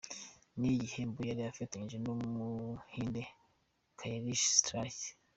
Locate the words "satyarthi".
4.57-5.09